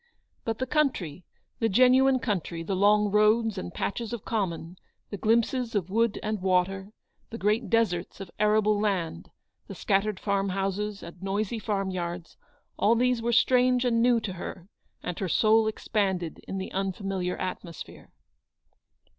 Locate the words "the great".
7.29-7.69